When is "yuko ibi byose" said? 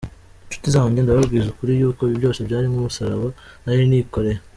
1.81-2.39